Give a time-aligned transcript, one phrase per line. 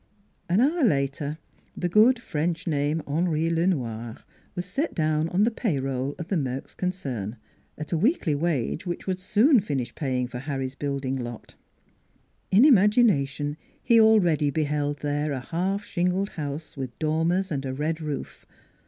[0.49, 1.37] An hour later
[1.77, 4.15] the good French name Henri Le Noir
[4.55, 7.37] was set down on the pay roll of the Merks concern,
[7.77, 11.53] at a weekly wage which would soon finish paying for Harry's building lot.
[12.49, 18.01] In imagination he already beheld there a half shingled house with dormers and a red
[18.01, 18.47] roof.